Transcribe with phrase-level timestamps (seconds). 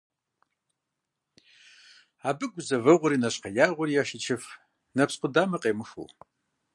[2.29, 4.43] Абы гузэвгъуэри нэщхъеягъуэри яшэчыф,
[4.95, 6.07] нэпс къудамэ къемыхыу.